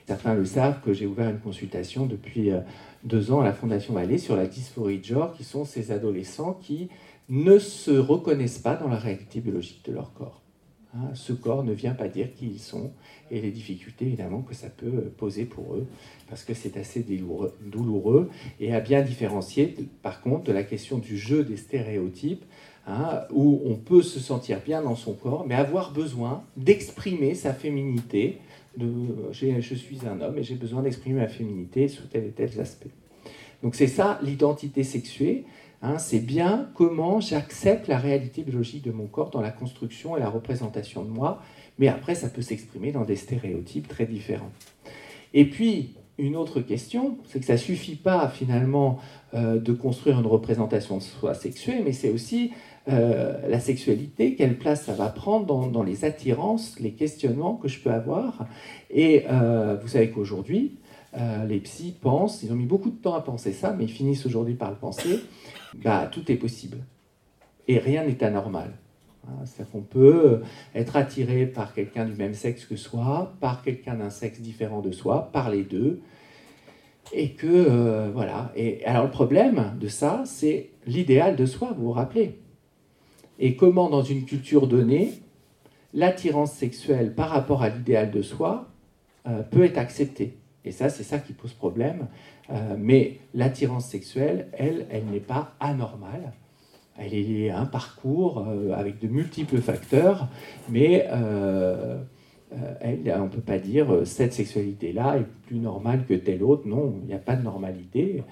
[0.06, 2.60] Certains le savent que j'ai ouvert une consultation depuis euh,
[3.04, 6.58] deux ans à la Fondation Vallée sur la dysphorie de genre, qui sont ces adolescents
[6.60, 6.88] qui
[7.28, 10.42] ne se reconnaissent pas dans la réalité biologique de leur corps.
[10.92, 12.90] Hein, ce corps ne vient pas dire qui ils sont
[13.30, 15.86] et les difficultés évidemment que ça peut poser pour eux,
[16.28, 17.06] parce que c'est assez
[17.64, 22.44] douloureux, et à bien différencier par contre de la question du jeu des stéréotypes,
[22.88, 27.54] hein, où on peut se sentir bien dans son corps, mais avoir besoin d'exprimer sa
[27.54, 28.38] féminité.
[28.76, 28.88] De,
[29.32, 32.90] je suis un homme et j'ai besoin d'exprimer ma féminité sous tel et tel aspect.
[33.62, 35.44] Donc c'est ça l'identité sexuée,
[35.82, 40.20] Hein, c'est bien comment j'accepte la réalité biologique de mon corps dans la construction et
[40.20, 41.42] la représentation de moi,
[41.78, 44.52] mais après ça peut s'exprimer dans des stéréotypes très différents.
[45.32, 48.98] Et puis, une autre question, c'est que ça ne suffit pas finalement
[49.32, 52.52] euh, de construire une représentation de soi sexuée, mais c'est aussi
[52.88, 57.80] euh, la sexualité, quelle place ça va prendre dans, les attirances, les questionnements que je
[57.80, 58.46] peux avoir.
[58.90, 60.76] Et euh, vous savez qu'aujourd'hui,
[61.14, 64.26] les psys pensent, ils ont mis beaucoup de temps à penser ça, mais ils finissent
[64.26, 65.20] aujourd'hui par le penser,
[65.82, 66.78] bah, tout est possible.
[67.68, 68.72] Et rien n'est anormal.
[69.26, 70.42] Hein, c'est-à-dire qu'on peut
[70.74, 74.92] être attiré par quelqu'un du même sexe que soi, par quelqu'un d'un sexe différent de
[74.92, 76.00] soi, par les deux.
[77.12, 78.52] Et que, euh, voilà.
[78.54, 82.38] Et alors, le problème de ça, c'est l'idéal de soi, vous vous rappelez.
[83.38, 85.12] Et comment, dans une culture donnée,
[85.92, 88.68] l'attirance sexuelle par rapport à l'idéal de soi
[89.26, 90.36] euh, peut être acceptée.
[90.64, 92.06] Et ça, c'est ça qui pose problème.
[92.50, 96.32] Euh, mais l'attirance sexuelle, elle, elle n'est pas anormale.
[96.98, 100.28] Elle est liée à un parcours euh, avec de multiples facteurs,
[100.68, 101.98] mais euh,
[102.52, 106.66] on ne peut pas dire cette sexualité-là est plus normale que telle autre.
[106.66, 108.22] Non, il n'y a pas de normalité.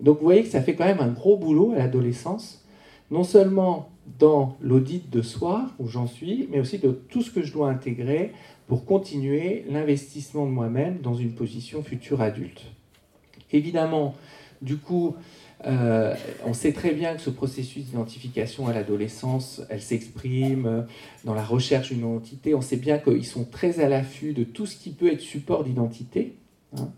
[0.00, 2.64] Donc vous voyez que ça fait quand même un gros boulot à l'adolescence,
[3.10, 7.42] non seulement dans l'audit de soi, où j'en suis, mais aussi de tout ce que
[7.42, 8.32] je dois intégrer
[8.68, 12.66] pour continuer l'investissement de moi-même dans une position future adulte.
[13.50, 14.14] Évidemment,
[14.60, 15.16] du coup,
[15.64, 20.86] euh, on sait très bien que ce processus d'identification à l'adolescence, elle s'exprime
[21.24, 22.54] dans la recherche d'une identité.
[22.54, 25.64] On sait bien qu'ils sont très à l'affût de tout ce qui peut être support
[25.64, 26.36] d'identité.
[26.76, 26.90] Hein.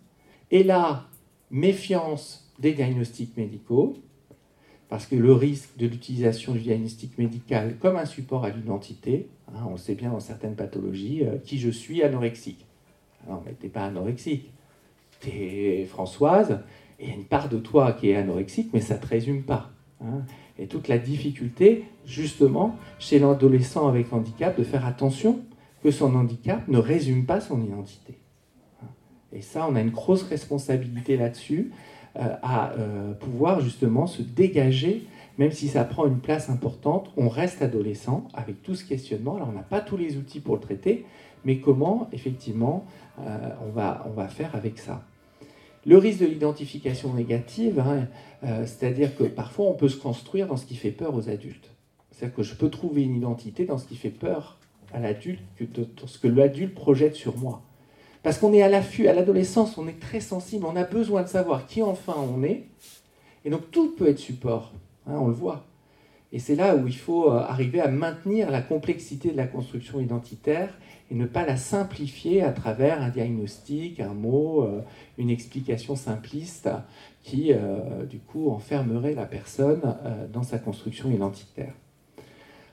[0.51, 1.07] Et là,
[1.53, 3.97] méfiance des diagnostics médicaux,
[4.91, 9.65] parce que le risque de l'utilisation du diagnostic médical comme un support à l'identité, hein,
[9.67, 12.67] on le sait bien dans certaines pathologies, euh, qui je suis anorexique.
[13.27, 14.51] Alors, mais tu n'es pas anorexique
[15.21, 16.61] t'es Françoise,
[16.99, 19.43] et il y a une part de toi qui est anorexique, mais ça te résume
[19.43, 19.71] pas.
[20.03, 20.23] Hein.
[20.59, 25.41] Et toute la difficulté, justement, chez l'adolescent avec handicap, de faire attention
[25.83, 28.19] que son handicap ne résume pas son identité.
[28.83, 28.89] Hein.
[29.33, 31.71] Et ça, on a une grosse responsabilité là-dessus,
[32.15, 35.07] à euh, pouvoir justement se dégager,
[35.39, 39.37] même si ça prend une place importante, on reste adolescent avec tout ce questionnement.
[39.37, 41.07] Alors on n'a pas tous les outils pour le traiter,
[41.45, 42.85] mais comment effectivement
[43.21, 45.05] euh, on, va, on va faire avec ça?
[45.87, 48.07] Le risque de l'identification négative, hein,
[48.45, 51.71] euh, c'est-à-dire que parfois on peut se construire dans ce qui fait peur aux adultes.
[52.11, 54.59] C'est-à-dire que je peux trouver une identité dans ce qui fait peur
[54.93, 55.41] à l'adulte,
[55.77, 57.63] dans ce que l'adulte projette sur moi.
[58.23, 61.29] Parce qu'on est à l'affût, à l'adolescence, on est très sensible, on a besoin de
[61.29, 62.65] savoir qui enfin on est.
[63.45, 64.73] Et donc tout peut être support,
[65.07, 65.65] hein, on le voit.
[66.33, 70.01] Et c'est là où il faut euh, arriver à maintenir la complexité de la construction
[70.01, 70.79] identitaire
[71.11, 74.81] et ne pas la simplifier à travers un diagnostic, un mot, euh,
[75.19, 76.69] une explication simpliste
[77.23, 79.97] qui, euh, du coup, enfermerait la personne
[80.33, 81.75] dans sa construction identitaire.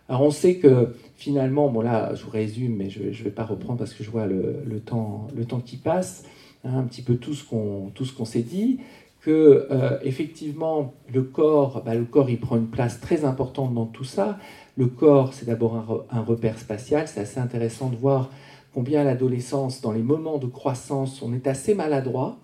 [0.09, 3.45] Alors on sait que finalement, bon là je vous résume, mais je ne vais pas
[3.45, 5.27] reprendre parce que je vois le, temps,
[5.65, 6.23] qui passe,
[6.63, 8.79] hein, un petit peu tout ce qu'on s'est dit,
[9.21, 13.85] que euh, effectivement le corps, bah, le corps il prend une place très importante dans
[13.85, 14.39] tout ça.
[14.77, 17.07] Le corps, c'est d'abord un, repère spatial.
[17.07, 18.29] C'est assez intéressant de voir
[18.73, 22.37] combien l'adolescence, dans les moments de croissance, on est assez maladroit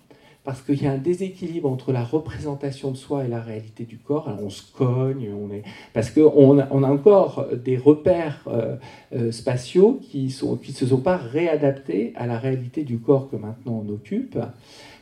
[0.43, 3.97] parce qu'il y a un déséquilibre entre la représentation de soi et la réalité du
[3.97, 4.27] corps.
[4.27, 5.63] Alors on se cogne, on est...
[5.93, 8.75] parce qu'on a, encore des repères euh,
[9.15, 10.29] euh, spatiaux qui ne
[10.73, 14.37] se sont pas réadaptés à la réalité du corps que maintenant on occupe,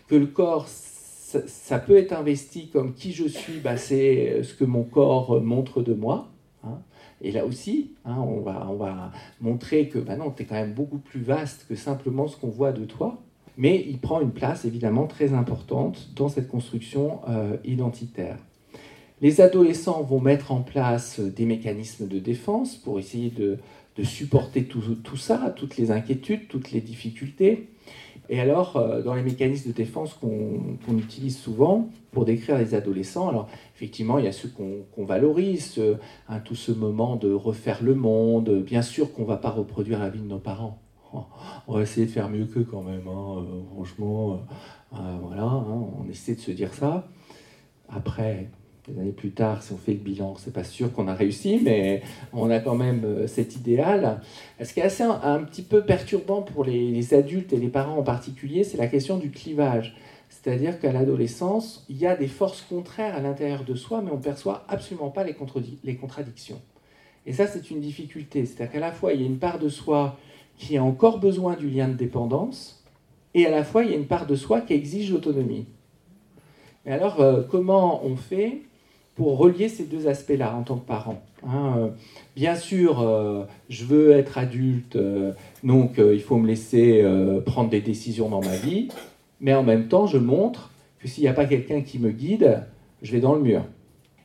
[0.08, 4.66] que le corps ça, peut être investi comme qui je suis, bah, c'est ce que
[4.66, 6.28] mon corps montre de moi.
[6.66, 6.80] Hein.
[7.22, 10.74] Et là aussi, hein, on, va, on va montrer que bah tu es quand même
[10.74, 13.22] beaucoup plus vaste que simplement ce qu'on voit de toi.
[13.62, 18.40] Mais il prend une place évidemment très importante dans cette construction euh, identitaire.
[19.22, 23.60] Les adolescents vont mettre en place des mécanismes de défense pour essayer de,
[24.04, 27.70] supporter tout, ça, toutes les inquiétudes, toutes les difficultés.
[28.30, 33.30] Et alors, euh, dans les mécanismes de défense qu'on utilise souvent pour décrire les adolescents,
[33.30, 35.80] alors effectivement, il y a ceux qu'on valorise,
[36.30, 38.64] hein, tout ce moment de refaire le monde.
[38.66, 40.81] Bien sûr qu'on ne va pas reproduire la vie de nos parents.
[41.68, 44.42] On va essayer de faire mieux qu'eux quand même, hein, euh, franchement.
[44.94, 47.08] Euh, voilà, hein, on essaie de se dire ça.
[47.90, 48.50] Après,
[48.88, 51.60] des années plus tard, si on fait le bilan, c'est pas sûr qu'on a réussi,
[51.64, 52.02] mais
[52.34, 54.22] on a quand même euh, cet idéal.
[54.62, 58.04] Ce qui est assez un, petit peu perturbant pour les, adultes et les parents en
[58.04, 59.96] particulier, c'est la question du clivage.
[60.30, 64.18] C'est-à-dire qu'à l'adolescence, il y a des forces contraires à l'intérieur de soi, mais on
[64.18, 65.36] perçoit absolument pas les,
[65.84, 66.62] les contradictions.
[67.26, 68.46] Et ça, c'est une difficulté.
[68.46, 70.18] C'est-à-dire qu'à la fois, il y a une part de soi
[70.58, 72.82] qui a encore besoin du lien de dépendance,
[73.34, 75.66] et à la fois, il y a une part de soi qui exige l'autonomie.
[76.86, 78.62] Et alors, euh, comment on fait
[79.16, 81.22] pour relier ces deux aspects-là en tant que parent.
[81.46, 81.90] Hein, euh,
[82.36, 84.98] bien sûr, euh, je veux être adulte,
[85.64, 87.06] donc il faut me laisser
[87.46, 88.88] prendre des décisions dans ma vie,
[89.40, 92.64] mais en même temps, je montre que s'il n'y a pas quelqu'un qui me guide,
[93.02, 93.66] je vais dans le mur.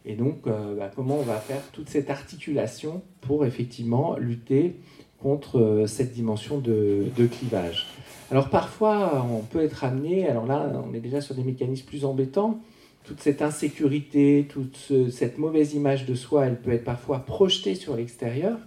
[0.05, 4.77] Et donc, bah, comment on va faire toute cette articulation pour effectivement lutter
[5.23, 7.87] contre cette dimension de, clivage
[8.31, 12.05] Alors parfois, on peut être amené, alors là, on est déjà sur des mécanismes plus
[12.05, 12.61] embêtants,
[13.05, 17.97] toute cette insécurité, toute cette mauvaise image de soi, elle peut être parfois projetée sur
[17.97, 18.59] l'extérieur.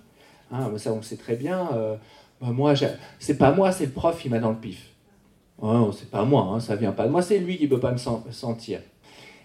[0.52, 1.70] Hein, ça, on le sait très bien.
[1.74, 1.96] Euh,
[2.42, 2.74] bah, moi,
[3.20, 4.90] c'est pas moi, c'est le prof, il m'a dans le pif.
[5.62, 7.92] Oh, c'est pas moi, hein, ça vient pas de moi, c'est lui qui peut pas
[7.92, 7.98] me
[8.32, 8.80] sentir.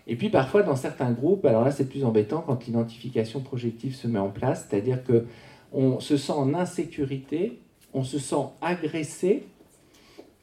[0.06, 4.06] Et puis parfois, dans certains groupes, alors là, c'est plus embêtant quand l'identification projective se
[4.06, 5.26] met en place, c'est-à-dire que
[5.74, 7.58] on se sent en insécurité,
[7.92, 9.44] on se sent agressé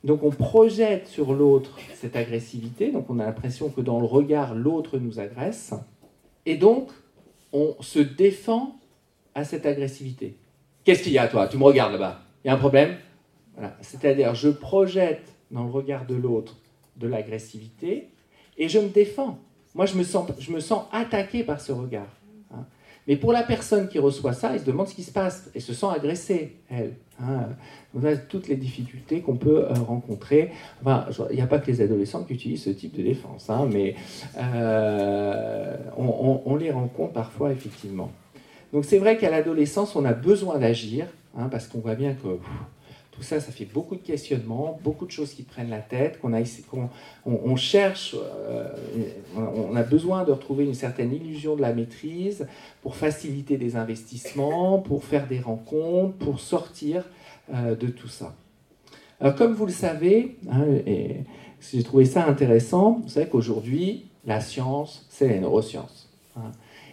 [0.03, 4.55] donc on projette sur l'autre cette agressivité, donc on a l'impression que dans le regard,
[4.55, 5.73] l'autre nous agresse,
[6.45, 6.89] et donc
[7.53, 8.79] on se défend
[9.35, 10.37] à cette agressivité.
[10.83, 11.47] Qu'est-ce qu'il y a toi?
[11.47, 12.21] Tu me regardes là-bas.
[12.43, 12.97] Il y a un problème?
[13.53, 13.77] Voilà.
[13.81, 16.57] C'est-à-dire je projette dans le regard de l'autre
[16.97, 18.09] de l'agressivité
[18.57, 19.37] et je me défends.
[19.75, 22.07] Moi je me sens, je me sens attaqué par ce regard.
[23.07, 25.59] Mais pour la personne qui reçoit ça, elle se demande ce qui se passe et
[25.59, 26.93] se sent agressée, elle.
[27.21, 27.49] Hein.
[27.93, 30.51] On a toutes les difficultés qu'on peut euh, rencontrer.
[30.81, 33.67] Enfin, il n'y a pas que les adolescents qui utilisent ce type de défense, hein,
[33.71, 33.95] mais
[34.37, 38.11] euh, on, les rencontre parfois effectivement.
[38.71, 42.27] Donc c'est vrai qu'à l'adolescence, on a besoin d'agir, hein, parce qu'on voit bien que
[43.21, 46.33] tout ça, ça fait beaucoup de questionnements, beaucoup de choses qui prennent la tête, qu'on
[46.33, 46.41] a,
[47.27, 48.67] on, cherche, euh,
[49.37, 52.47] on a besoin de retrouver une certaine illusion de la maîtrise
[52.81, 57.05] pour faciliter des investissements, pour faire des rencontres, pour sortir
[57.53, 58.33] euh, de tout ça.
[59.19, 60.65] Alors, comme vous le savez, hein,
[61.71, 66.09] j'ai trouvé ça intéressant, vous savez qu'aujourd'hui, la science, c'est les neurosciences.
[66.35, 66.51] Hein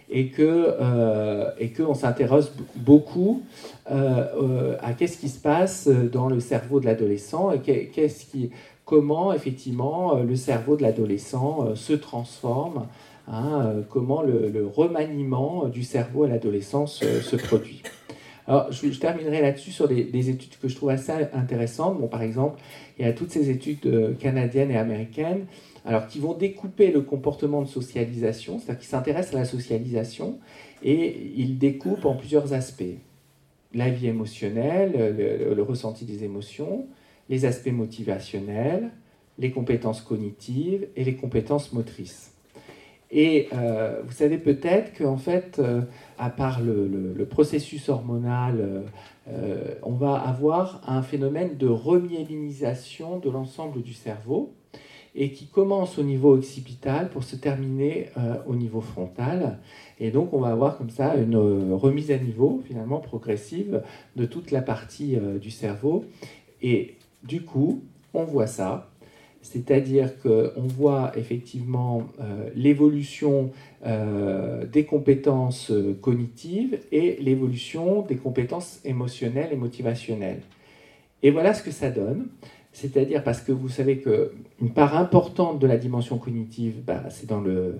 [0.09, 2.45] et que euh, et qu'on s'interroge
[2.75, 3.43] beaucoup
[3.91, 8.49] euh, euh, à qu'est-ce qui se passe dans le cerveau de l'adolescent et qu'est-ce qui
[8.85, 12.87] comment effectivement le cerveau de l'adolescent se transforme
[13.27, 17.83] hein, comment le, remaniement du cerveau à l'adolescence se, produit
[18.47, 22.01] alors, je, terminerai là-dessus sur des, des, études que je trouve assez intéressantes.
[22.01, 22.59] Bon, par exemple,
[22.97, 25.45] il y a toutes ces études canadiennes et américaines
[25.89, 30.37] alors qui vont découper le comportement de socialisation, c'est-à-dire qui s'intéressent à la socialisation,
[30.83, 32.99] et ils découpent en plusieurs aspects.
[33.73, 36.85] La vie émotionnelle, le, ressenti des émotions,
[37.27, 38.91] les aspects motivationnels,
[39.39, 42.33] les compétences cognitives et les compétences motrices.
[43.09, 45.81] Et euh, vous savez peut-être qu'en fait, euh,
[46.19, 48.83] à part le, processus hormonal,
[49.27, 54.53] euh, on va avoir un phénomène de remyélinisation de l'ensemble du cerveau
[55.15, 59.59] et qui commence au niveau occipital pour se terminer euh, au niveau frontal.
[59.99, 63.81] Et donc on va avoir comme ça une euh, remise à niveau finalement progressive
[64.15, 66.05] de toute la partie euh, du cerveau.
[66.61, 67.83] Et du coup,
[68.13, 68.89] on voit ça.
[69.41, 72.03] c'est-à-dire qu'on voit effectivement
[72.55, 73.51] l'évolution
[74.73, 80.41] des compétences cognitives et l'évolution des compétences émotionnelles et motivationnelles.
[81.23, 82.27] Et voilà ce que ça donne.
[82.79, 87.41] C'est-à-dire parce que vous savez qu'une part importante de la dimension cognitive, bah, c'est dans
[87.41, 87.77] le,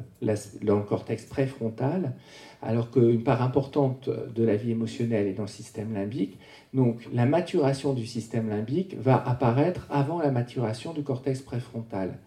[0.90, 2.16] cortex préfrontal,
[2.62, 6.38] alors qu'une part importante de la vie émotionnelle est dans le système limbique.
[6.74, 12.20] Donc la maturation du système limbique va apparaître avant la maturation du cortex préfrontal.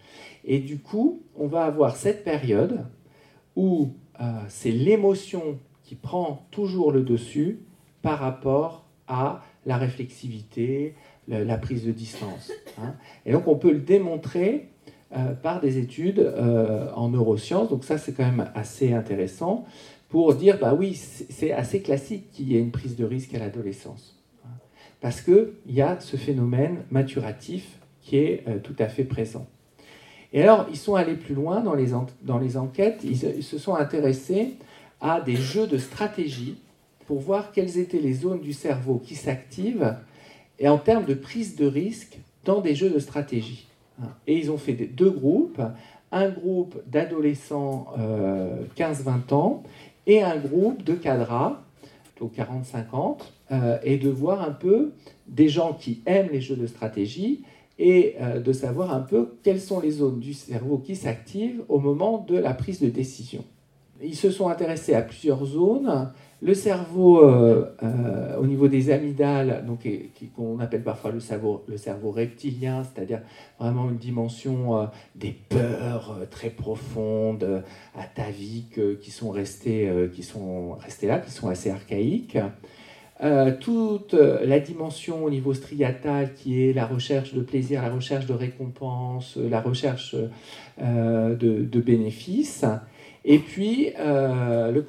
[0.47, 2.87] Et du coup, on va avoir cette période
[3.55, 7.61] où euh, c'est l'émotion qui prend toujours le dessus
[8.01, 10.95] par rapport à la réflexivité,
[11.29, 12.51] la, prise de distance.
[12.79, 12.95] Hein.
[13.27, 14.68] Et donc on peut le démontrer
[15.14, 17.68] euh, par des études euh, en neurosciences.
[17.68, 19.66] Donc ça c'est quand même assez intéressant
[20.09, 23.39] pour dire bah oui c'est assez classique qu'il y ait une prise de risque à
[23.39, 24.20] l'adolescence.
[24.45, 24.51] Hein.
[25.01, 29.47] Parce qu'il y a ce phénomène maturatif qui est euh, tout à fait présent.
[30.35, 31.89] Et alors, ils sont allés plus loin dans les,
[32.23, 34.55] dans les enquêtes, ils, ils, se sont intéressés
[35.01, 36.57] à des jeux de stratégie
[37.07, 39.95] pour voir quelles étaient les zones du cerveau qui s'activent
[40.59, 43.67] et en termes de prise de risque dans des jeux de stratégie.
[44.27, 45.61] Et ils ont fait deux groupes,
[46.11, 47.87] un groupe d'adolescents
[48.77, 49.63] 15-20 euh, ans
[50.07, 51.63] et un groupe de cadras,
[52.05, 53.19] plutôt 40-50,
[53.53, 54.93] euh, et de voir un peu
[55.29, 57.43] des gens qui aiment les jeux de stratégie
[57.79, 61.79] et euh, de savoir un peu quelles sont les zones du cerveau qui s'activent au
[61.79, 63.45] moment de la prise de décision.
[64.03, 66.11] Ils se sont intéressés à plusieurs zones
[66.43, 69.88] le cerveau, euh, euh, au niveau des amygdales, donc,
[70.34, 71.62] qu'on appelle parfois le cerveau,
[72.11, 73.20] reptilien, c'est-à-dire
[73.61, 77.62] vraiment une dimension euh, des peurs très profondes,
[77.97, 82.38] ataviques, qui sont restées, qui sont restées là, qui sont assez archaïques.
[83.61, 88.32] toute la dimension au niveau striatal qui est la recherche de plaisir, la recherche de
[88.32, 90.16] récompense, la recherche
[90.80, 92.64] de bénéfices.
[93.25, 94.83] Et puis euh, le,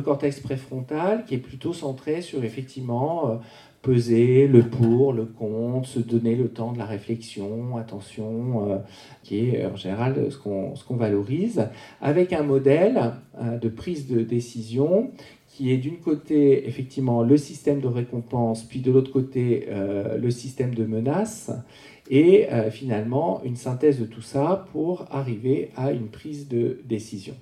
[0.00, 3.36] cortex préfrontal qui est plutôt centré sur effectivement euh,
[3.82, 8.78] peser le pour, le contre, se donner le temps de la réflexion, attention, euh,
[9.22, 11.68] qui est en général ce qu'on valorise,
[12.00, 13.12] avec un modèle
[13.60, 15.10] de prise de décision
[15.46, 19.68] qui est d'une côté effectivement le système de récompense, puis de l'autre côté
[20.18, 21.52] le système de menace,
[22.10, 27.34] et finalement une synthèse de tout ça pour arriver à une prise de décision.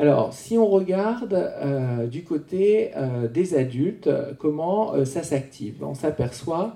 [0.00, 5.92] Alors, si on regarde euh, du côté euh, des adultes, comment euh, ça s'active, on
[5.92, 6.74] s'aperçoit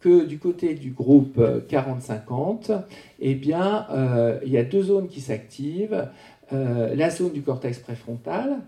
[0.00, 2.82] que du côté du groupe 40-50,
[3.20, 3.86] eh bien,
[4.44, 6.08] il y a deux zones qui s'activent.
[6.52, 8.58] la zone du cortex préfrontal,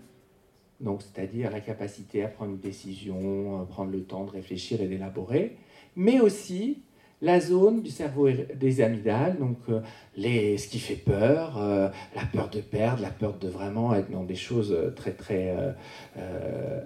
[0.81, 5.55] donc c'est-à-dire la capacité à prendre une décision, prendre le temps de réfléchir et d'élaborer,
[5.95, 6.79] mais aussi
[7.21, 9.81] la zone du cerveau des amygdales, donc euh,
[10.15, 14.23] ce qui fait peur, euh, la peur de perdre, la peur de vraiment être dans
[14.23, 15.53] des choses euh, très très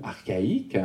[0.02, 0.78] archaïques.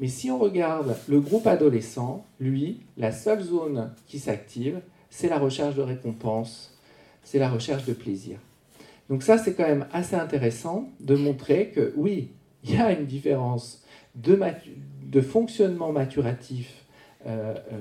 [0.00, 5.38] Mais si on regarde le groupe adolescent, lui, la seule zone qui s'active, c'est la
[5.38, 6.76] recherche de récompense,
[7.22, 8.38] c'est la recherche de plaisir.
[9.08, 12.32] Donc ça, c'est quand même assez intéressant de montrer que oui,
[12.64, 16.83] il y a une différence de, fonctionnement maturatif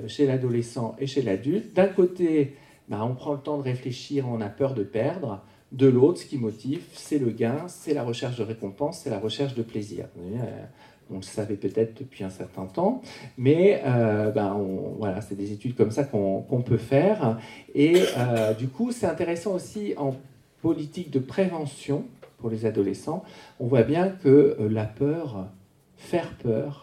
[0.07, 1.73] chez l'adolescent et chez l'adulte.
[1.75, 2.55] D'un côté,
[2.89, 5.41] bah, on prend le temps de réfléchir, on a peur de perdre.
[5.71, 9.19] De l'autre, ce qui motive, c'est le gain, c'est la recherche de récompense, c'est la
[9.19, 10.05] recherche de plaisir.
[10.19, 10.65] Euh,
[11.09, 13.01] on le savait peut-être depuis un certain temps,
[13.37, 14.57] mais ben,
[14.97, 17.37] voilà, c'est des études comme ça qu'on peut faire.
[17.75, 17.95] Et
[18.57, 20.15] du coup, c'est intéressant aussi en
[20.61, 22.05] politique de prévention
[22.37, 23.23] pour les adolescents.
[23.59, 25.49] On voit bien que la peur,
[25.97, 26.82] faire peur,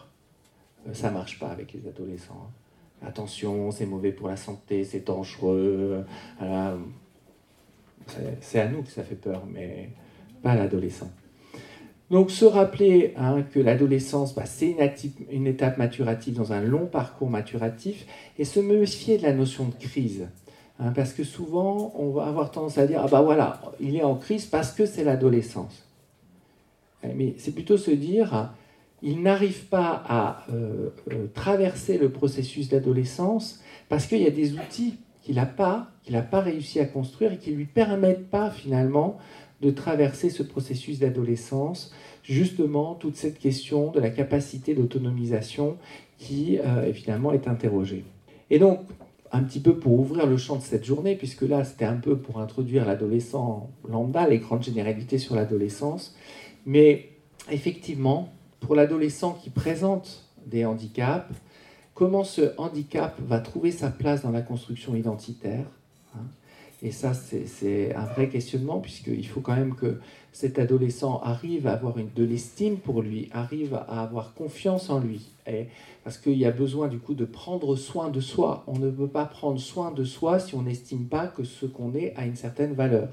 [0.93, 2.47] ça marche pas avec les adolescents.
[2.47, 3.07] Hein.
[3.07, 6.05] Attention, c'est mauvais pour la santé, c'est dangereux.
[8.41, 9.89] C'est à nous que ça fait peur, mais
[10.43, 11.09] pas à l'adolescent.
[12.11, 14.75] Donc se rappeler hein, que l'adolescence, bah, c'est
[15.31, 18.05] une, étape maturative dans un long parcours maturatif,
[18.37, 20.27] et se méfier de la notion de crise.
[20.79, 24.03] Hein, parce que souvent, on va avoir tendance à dire, ah bah voilà, il est
[24.03, 25.87] en crise parce que c'est l'adolescence.
[27.15, 28.51] Mais c'est plutôt se dire,
[29.03, 34.53] il n'arrive pas à euh, euh, traverser le processus d'adolescence parce qu'il y a des
[34.53, 38.29] outils qu'il n'a pas, qu'il n'a pas réussi à construire et qui ne lui permettent
[38.29, 39.17] pas finalement
[39.61, 41.93] de traverser ce processus d'adolescence,
[42.23, 45.77] justement toute cette question de la capacité d'autonomisation
[46.17, 48.03] qui euh, évidemment est interrogée.
[48.49, 48.79] Et donc,
[49.31, 52.17] un petit peu pour ouvrir le champ de cette journée, puisque là c'était un peu
[52.17, 56.15] pour introduire l'adolescent lambda, les grandes généralités sur l'adolescence,
[56.65, 57.09] mais
[57.49, 58.29] effectivement,
[58.61, 61.35] pour l'adolescent qui présente des handicaps,
[61.93, 65.65] comment ce handicap va trouver sa place dans la construction identitaire.
[66.15, 66.21] Hein?
[66.81, 69.99] Et ça, c'est un vrai questionnement, puisqu'il faut quand même que
[70.31, 75.29] cet adolescent arrive à avoir de l'estime pour lui, arrive à avoir confiance en lui.
[76.03, 78.63] Parce qu'il y a besoin du coup de prendre soin de soi.
[78.65, 81.93] On ne peut pas prendre soin de soi si on n'estime pas que ce qu'on
[81.93, 83.09] est a une certaine valeur.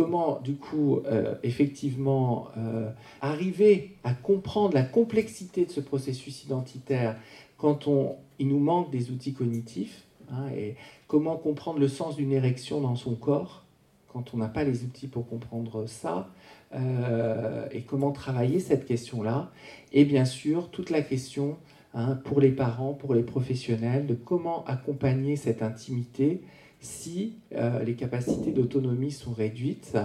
[0.00, 2.90] Comment du coup euh, effectivement euh,
[3.20, 7.16] arriver à comprendre la complexité de ce processus identitaire
[7.58, 10.76] quand on, il nous manque des outils cognitifs hein, et
[11.06, 13.66] comment comprendre le sens d'une érection dans son corps
[14.10, 16.30] quand on n'a pas les outils pour comprendre ça,
[16.74, 19.50] euh, et comment travailler cette question-là,
[19.92, 21.58] et bien sûr toute la question
[21.92, 26.40] hein, pour les parents, pour les professionnels, de comment accompagner cette intimité
[26.80, 29.96] si euh, les capacités d'autonomie sont réduites,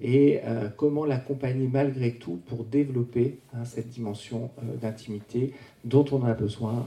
[0.00, 4.50] et euh, comment l'accompagner malgré tout pour développer hein, cette dimension
[4.80, 5.52] d'intimité
[5.84, 6.86] dont on a besoin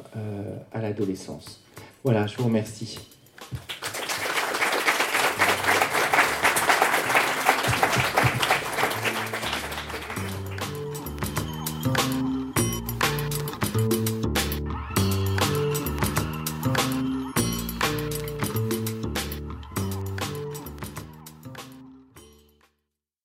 [0.71, 1.63] à l'adolescence.
[2.03, 2.99] Voilà, je vous remercie.